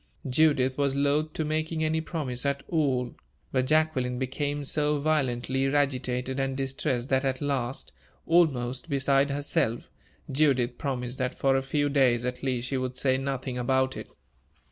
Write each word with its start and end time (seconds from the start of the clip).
Judith 0.27 0.79
was 0.79 0.95
loath 0.95 1.31
to 1.33 1.45
making 1.45 1.83
any 1.83 2.01
promise 2.01 2.43
at 2.43 2.63
all, 2.69 3.13
but 3.51 3.67
Jacqueline 3.67 4.17
became 4.17 4.63
so 4.63 4.99
violently 4.99 5.67
agitated 5.67 6.39
and 6.39 6.57
distressed 6.57 7.09
that 7.09 7.23
at 7.23 7.39
last, 7.39 7.91
almost 8.25 8.89
beside 8.89 9.29
herself, 9.29 9.91
Judith 10.31 10.79
promised 10.79 11.19
that 11.19 11.37
for 11.37 11.55
a 11.55 11.61
few 11.61 11.87
days, 11.87 12.25
at 12.25 12.41
least, 12.41 12.67
she 12.69 12.77
would 12.77 12.97
say 12.97 13.15
nothing 13.15 13.59
about 13.59 13.95
it. 13.95 14.07